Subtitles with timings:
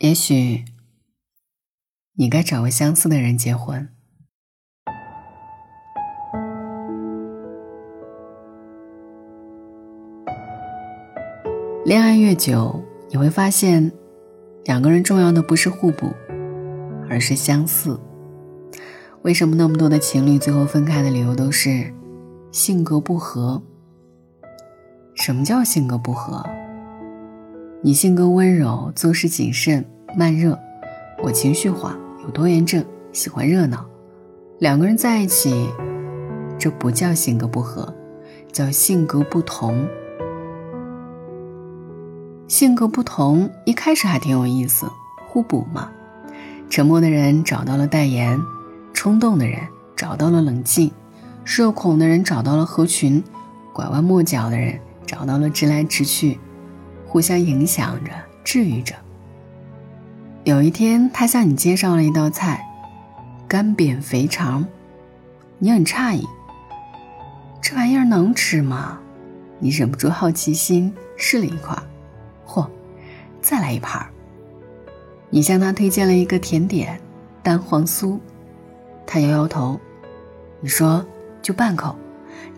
[0.00, 0.64] 也许，
[2.14, 3.86] 你该找个相似的人结婚。
[11.84, 13.92] 恋爱越久，你会发现，
[14.64, 16.06] 两个人重要的不是互补，
[17.10, 18.00] 而是相似。
[19.20, 21.92] 为什么那么多的情侣最后分开的理由都是
[22.50, 23.62] 性格不合？
[25.14, 26.42] 什么叫性格不合？
[27.82, 29.82] 你性格温柔，做事谨慎、
[30.14, 30.54] 慢热；
[31.22, 33.86] 我情绪化，有拖延症，喜欢热闹。
[34.58, 35.70] 两个人在一起，
[36.58, 37.94] 这不叫性格不合，
[38.52, 39.88] 叫性格不同。
[42.48, 44.86] 性格不同，一开始还挺有意思，
[45.26, 45.90] 互补嘛。
[46.68, 48.38] 沉默的人找到了代言，
[48.92, 49.58] 冲动的人
[49.96, 50.92] 找到了冷静，
[51.44, 53.24] 社恐的人找到了合群，
[53.72, 56.38] 拐弯抹角的人找到了直来直去。
[57.10, 58.12] 互相影响着，
[58.44, 58.94] 治愈着。
[60.44, 62.64] 有一天，他向你介绍了一道菜——
[63.48, 64.64] 干煸肥肠，
[65.58, 66.24] 你很诧异，
[67.60, 69.00] 这玩意儿能吃吗？
[69.58, 71.76] 你忍不住好奇心，试了一块，
[72.46, 72.64] 嚯，
[73.42, 74.06] 再来一盘儿。
[75.30, 77.00] 你向他推荐了一个甜点——
[77.42, 78.20] 蛋黄酥，
[79.04, 79.80] 他摇摇头，
[80.60, 81.04] 你说
[81.42, 81.96] 就半口，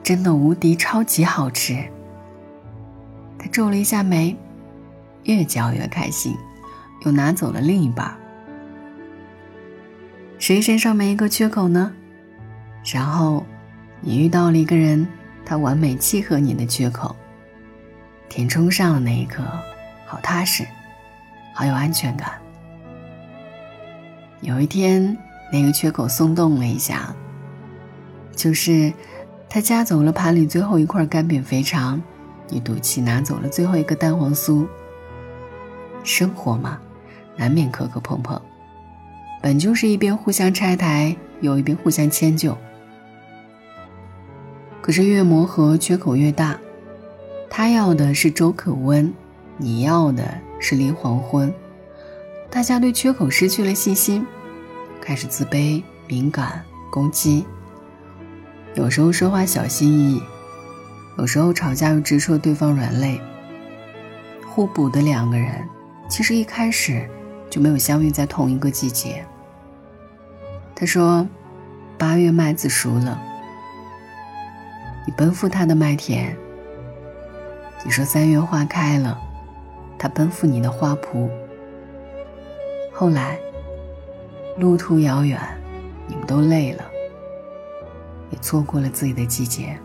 [0.02, 1.82] 真的无敌超级好吃。
[3.42, 4.36] 他皱了一下眉，
[5.24, 6.36] 越嚼越开心，
[7.04, 8.16] 又拿走了另一半。
[10.38, 11.92] 谁身上没一个缺口呢？
[12.84, 13.44] 然后，
[14.00, 15.04] 你遇到了一个人，
[15.44, 17.16] 他完美契合你的缺口。
[18.28, 19.42] 填充上了那一刻，
[20.06, 20.64] 好踏实，
[21.52, 22.32] 好有安全感。
[24.40, 25.16] 有一天，
[25.52, 27.14] 那个缺口松动了一下，
[28.36, 28.92] 就是
[29.48, 32.00] 他夹走了盘里最后一块干煸肥肠。
[32.52, 34.66] 你赌气拿走了最后一个蛋黄酥。
[36.04, 36.78] 生活嘛，
[37.34, 38.38] 难免磕磕碰碰，
[39.40, 42.56] 本就是一边互相拆台，又一边互相迁就。
[44.82, 46.58] 可是越磨合，缺口越大。
[47.48, 49.12] 他要的是周可温，
[49.56, 50.22] 你要的
[50.58, 51.52] 是离黄昏。
[52.50, 54.26] 大家对缺口失去了信心，
[55.00, 57.46] 开始自卑、敏感、攻击。
[58.74, 60.22] 有时候说话小心翼翼。
[61.18, 63.20] 有时候吵架又直戳对方软肋，
[64.48, 65.68] 互补的两个人，
[66.08, 67.08] 其实一开始
[67.50, 69.24] 就没有相遇在同一个季节。
[70.74, 71.26] 他说
[71.98, 73.20] ：“八月麦子熟了，
[75.06, 76.34] 你奔赴他的麦田。”
[77.84, 79.20] 你说：“三月花开了，
[79.98, 81.28] 他奔赴你的花圃。”
[82.90, 83.38] 后来，
[84.56, 85.38] 路途遥远，
[86.06, 86.84] 你们都累了，
[88.30, 89.78] 也错过了自己的季节。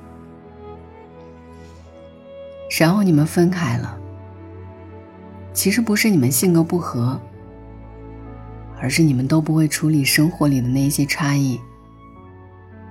[2.77, 3.97] 然后你们分开了。
[5.51, 7.19] 其实不是你们性格不合，
[8.79, 11.59] 而是你们都不会处理生活里的那些差异。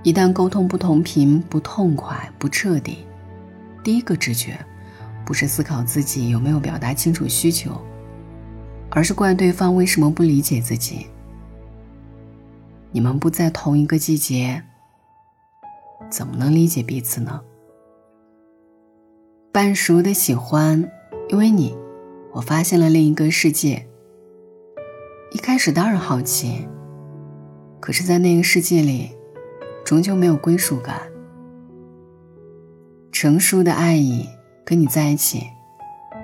[0.03, 3.05] 一旦沟通不同频、不痛快、不彻底，
[3.83, 4.59] 第一个直觉
[5.25, 7.81] 不是思考自己有没有表达清楚需求，
[8.89, 11.07] 而是怪对方为什么不理解自己。
[12.91, 14.61] 你们不在同一个季节，
[16.09, 17.41] 怎么能理解彼此呢？
[19.57, 20.87] 半熟的喜欢，
[21.29, 21.75] 因为你，
[22.31, 23.87] 我发现了另一个世界。
[25.31, 26.67] 一开始当然好奇，
[27.79, 29.09] 可是，在那个世界里，
[29.83, 31.01] 终究没有归属感。
[33.11, 34.29] 成熟的爱意，
[34.63, 35.41] 跟你在一起，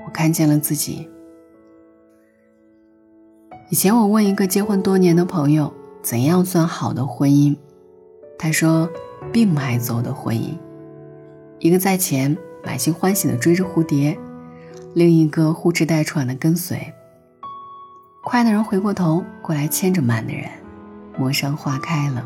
[0.05, 1.09] 我看见了自己。
[3.71, 5.73] 以前我问一个结婚多年的朋友，
[6.03, 7.57] 怎样算好的婚姻？
[8.37, 8.87] 他说，
[9.31, 10.55] 并排走的婚姻，
[11.57, 12.37] 一个在前。
[12.63, 14.17] 满心欢喜地追着蝴蝶，
[14.93, 16.79] 另一个呼哧带喘地跟随。
[18.23, 20.49] 快的人回过头过来牵着慢的人，
[21.17, 22.25] 陌上花开了。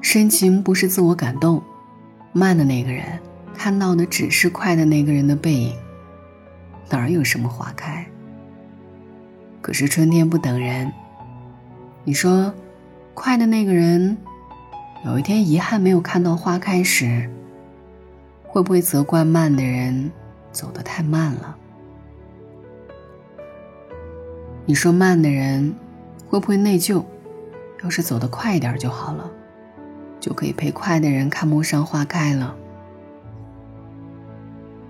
[0.00, 1.62] 深情不是自我感动，
[2.32, 3.04] 慢的那个人
[3.54, 5.76] 看到的只是快的那个人的背影，
[6.90, 8.04] 哪儿有什么花开？
[9.60, 10.92] 可是春天不等人，
[12.02, 12.52] 你说，
[13.14, 14.18] 快的那个人。
[15.04, 17.28] 有一天，遗憾没有看到花开时，
[18.44, 20.12] 会不会责怪慢的人
[20.52, 21.56] 走得太慢了？
[24.64, 25.74] 你说慢的人
[26.28, 27.04] 会不会内疚？
[27.82, 29.28] 要是走得快一点就好了，
[30.20, 32.54] 就可以陪快的人看陌上花开了。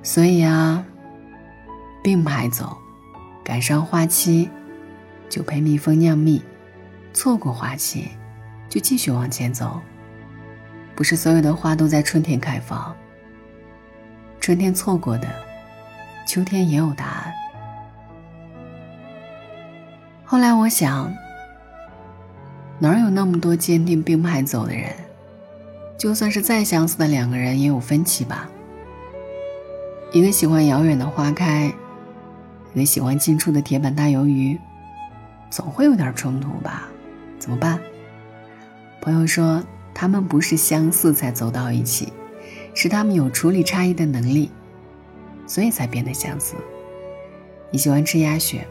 [0.03, 0.85] 所以啊，
[2.03, 2.76] 并排走，
[3.43, 4.50] 赶上花期
[5.31, 6.43] 就陪蜜蜂酿蜜，
[7.14, 8.11] 错过花期
[8.69, 9.81] 就继续往前走。
[10.94, 12.94] 不是所有的花都在春天开放。
[14.40, 15.28] 春天错过的，
[16.26, 17.32] 秋天也有答案。
[20.24, 21.12] 后来我想，
[22.78, 24.90] 哪有那么多坚定并排走的人？
[25.98, 28.48] 就算是再相似的两个人，也有分歧吧。
[30.10, 31.72] 一个喜欢遥远的花开，
[32.74, 34.58] 一个喜欢近处的铁板大鱿鱼，
[35.48, 36.88] 总会有点冲突吧？
[37.38, 37.78] 怎么办？
[39.00, 39.62] 朋友说，
[39.94, 42.12] 他们不是相似才走到一起，
[42.74, 44.50] 是他们有处理差异的能力，
[45.46, 46.54] 所以才变得相似。
[47.70, 48.66] 你喜欢吃鸭血，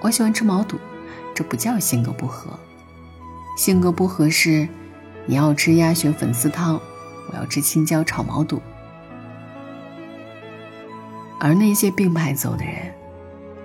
[0.00, 0.78] 我喜欢吃毛肚。
[1.32, 2.58] 这不叫性格不合，
[3.56, 4.68] 性格不合是，
[5.26, 6.80] 你要吃鸭血粉丝汤，
[7.30, 8.60] 我要吃青椒炒毛肚。
[11.38, 12.92] 而那些并排走的人，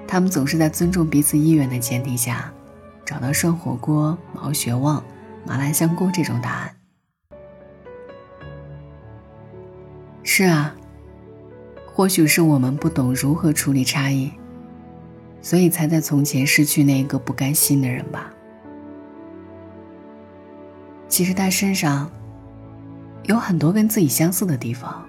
[0.08, 2.54] 他们总是在尊重彼此意愿的前提下，
[3.04, 5.04] 找到涮火锅、毛血旺、
[5.46, 6.75] 麻辣香锅这种答案。
[10.26, 10.76] 是啊，
[11.86, 14.30] 或许是我们不懂如何处理差异。
[15.42, 18.34] 所以才在从前失去那个不甘心的人吧。
[21.08, 22.10] 其实他身上
[23.26, 25.06] 有很多跟自己相似的地方，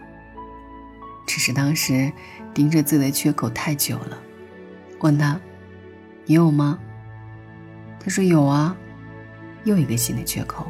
[1.27, 2.13] 只是当时
[2.53, 4.19] 盯着自己的缺口太久了。
[5.01, 5.41] 问他
[6.27, 6.79] ：“你有吗？”
[7.99, 8.77] 他说：“有啊。”
[9.65, 10.67] 又一个新的缺口。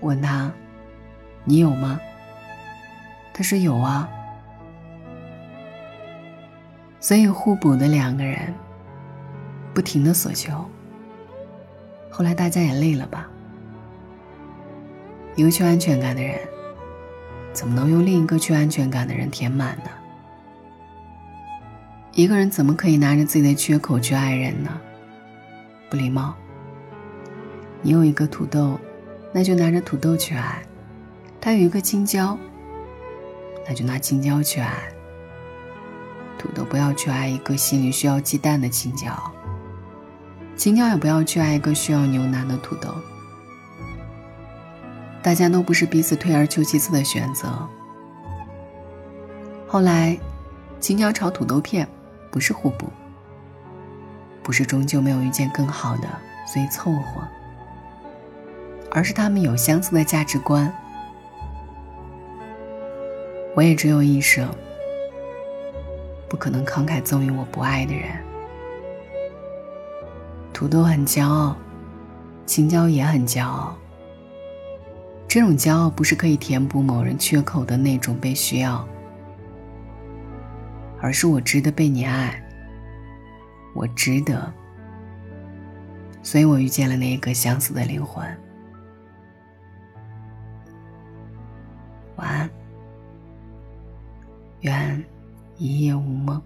[0.00, 0.52] 问他
[1.46, 2.00] ：“你有吗？”
[3.38, 4.10] 他说：“有啊。”
[6.98, 8.52] 所以互补的两个人，
[9.72, 10.68] 不停的索求。
[12.10, 13.28] 后来大家也累了吧？
[15.36, 16.36] 一个缺安全感的人，
[17.52, 19.90] 怎么能用另一个缺安全感的人填满呢？
[22.14, 24.80] 一个人怎么可以拿着自己的缺口去爱人呢？
[25.88, 26.34] 不礼貌。
[27.82, 28.80] 你有一个土豆，
[29.30, 30.60] 那就拿着土豆去爱；
[31.40, 32.36] 他有一个青椒，
[33.68, 34.72] 那就拿青椒去爱。
[36.38, 39.12] 土豆不要去爱一个心里需要鸡蛋的青椒，
[40.56, 42.94] 青椒也不要去爱一个需要牛腩的土豆。
[45.20, 47.68] 大家都不是彼此退而求其次的选择。
[49.66, 50.16] 后来，
[50.80, 51.86] 青椒炒土豆片
[52.30, 52.90] 不是互补，
[54.42, 56.08] 不是终究没有遇见更好的，
[56.46, 57.20] 所以凑合，
[58.92, 60.72] 而是他们有相似的价值观。
[63.58, 64.48] 我也只有一生。
[66.28, 68.08] 不可能慷慨赠予我不爱的人。
[70.52, 71.56] 土豆很骄傲，
[72.46, 73.76] 青椒也很骄傲。
[75.26, 78.86] 这种骄傲不是可以填补某人缺口的那种被需要，
[81.00, 82.40] 而是我值得被你爱，
[83.74, 84.54] 我值得。
[86.22, 88.24] 所以我遇见了那一个相似的灵魂。
[94.60, 95.04] 愿。
[95.58, 96.40] 一夜无梦。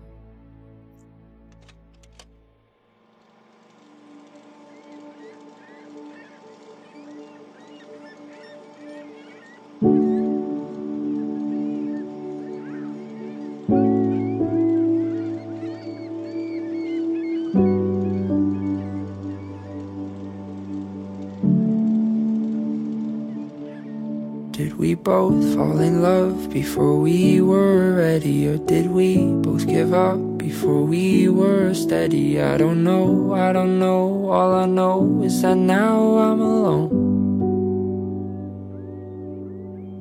[25.02, 28.46] Both fall in love before we were ready?
[28.46, 32.40] Or did we both give up before we were steady?
[32.40, 34.30] I don't know, I don't know.
[34.30, 37.10] All I know is that now I'm alone.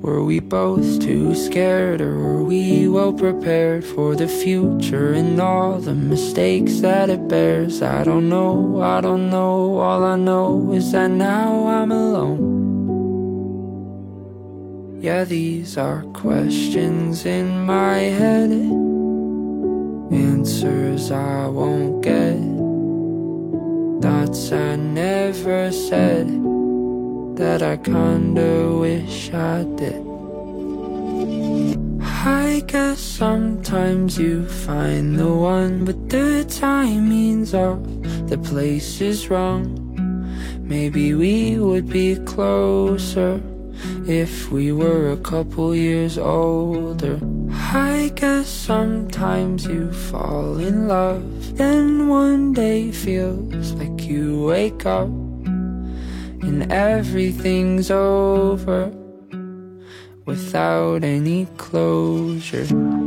[0.01, 5.79] Were we both too scared, or were we well prepared for the future and all
[5.79, 7.81] the mistakes that it bears?
[7.81, 9.77] I don't know, I don't know.
[9.79, 12.61] All I know is that now I'm alone.
[15.01, 18.51] Yeah, these are questions in my head.
[20.12, 22.38] Answers I won't get.
[24.03, 26.27] Thoughts I never said
[27.36, 30.05] That I kinda wish I did.
[32.24, 37.81] I guess sometimes you find the one But the timing's off,
[38.27, 39.65] the place is wrong.
[40.62, 43.41] Maybe we would be closer
[44.08, 47.20] if we were a couple years older.
[47.51, 55.10] I guess sometimes you fall in love, then one day feels like you wake up
[56.41, 58.91] and everything's over
[60.25, 63.00] without any closure.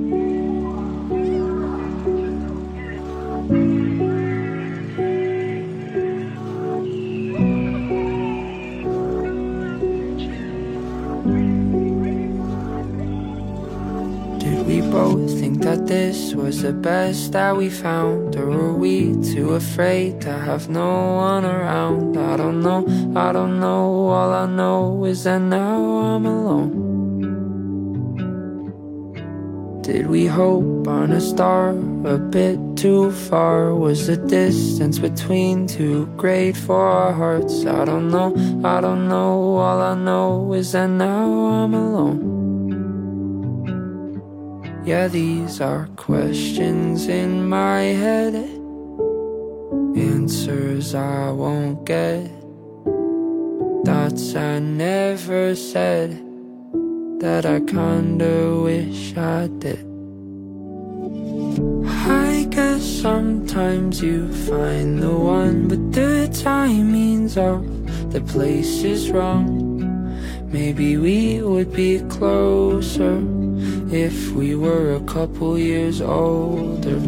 [15.87, 18.37] This was the best that we found?
[18.37, 22.17] Or were we too afraid to have no one around?
[22.17, 22.85] I don't know,
[23.17, 24.09] I don't know.
[24.09, 26.83] All I know is that now I'm alone.
[29.83, 31.71] Did we hope on a star
[32.05, 33.75] a bit too far?
[33.75, 37.67] Was the distance between too great for our hearts?
[37.67, 38.35] I don't know,
[38.65, 39.59] I don't know.
[39.59, 42.34] All I know is that now I'm alone.
[44.85, 48.35] Yeah, these are questions in my head,
[49.97, 52.31] answers I won't get,
[53.87, 56.21] thoughts I never said.
[57.19, 59.87] That I kinda wish I did.
[61.89, 67.65] I guess sometimes you find the one, but the timing's off,
[68.11, 69.81] the place is wrong.
[70.53, 73.34] Maybe we would be closer
[73.95, 77.01] if we were a couple years older.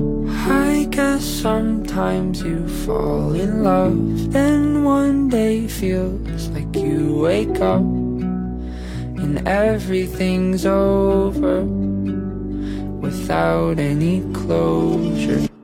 [0.48, 7.80] I guess sometimes you fall in love, then one day feels like you wake up
[9.18, 11.64] and everything's over
[13.00, 15.55] without any closure.